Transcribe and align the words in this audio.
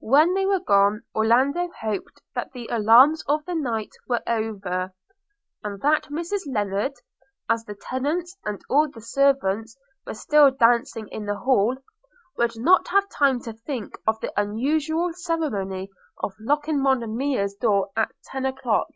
When 0.00 0.32
they 0.32 0.46
were 0.46 0.60
gone, 0.60 1.02
Orlando 1.14 1.68
hoped 1.82 2.22
that 2.34 2.52
the 2.54 2.70
alarms 2.72 3.22
of 3.28 3.44
the 3.44 3.54
night 3.54 3.90
were 4.08 4.22
over, 4.26 4.94
and 5.62 5.78
that 5.82 6.04
Mrs 6.04 6.46
Lennard, 6.50 6.94
as 7.50 7.66
the 7.66 7.74
tenants 7.74 8.38
and 8.46 8.62
all 8.70 8.88
the 8.88 9.02
servants 9.02 9.76
were 10.06 10.14
still 10.14 10.50
dancing 10.50 11.06
in 11.08 11.26
the 11.26 11.36
hall, 11.36 11.76
would 12.38 12.56
not 12.58 12.88
have 12.88 13.10
time 13.10 13.42
to 13.42 13.52
think 13.52 13.98
of 14.06 14.18
the 14.20 14.32
usual 14.56 15.12
ceremony 15.12 15.90
of 16.22 16.32
locking 16.40 16.80
Monimia's 16.80 17.54
door 17.54 17.90
at 17.94 18.10
ten 18.24 18.46
o'clock. 18.46 18.88